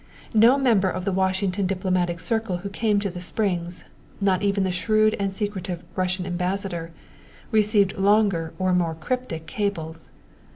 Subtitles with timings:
[0.33, 3.85] No member of the Washington diplomatic circle who came to the Springs,
[4.19, 6.89] not even the shrewd and secretive Russian Ambassador,
[7.51, 10.09] received longer or more cryptic cables.